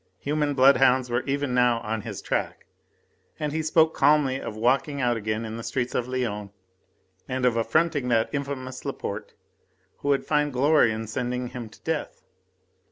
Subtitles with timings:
[0.17, 2.65] Human bloodhounds were even now on his track,
[3.39, 6.49] and he spoke calmly of walking out again in the streets of Lyons
[7.29, 9.35] and of affronting that infamous Laporte,
[9.99, 12.23] who would find glory in sending him to death.